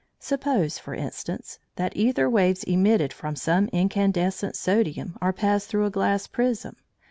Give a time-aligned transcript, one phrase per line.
[0.17, 5.91] Suppose, for instance, that æther waves emitted from some incandescent sodium are passed through a
[5.91, 6.75] glass prism.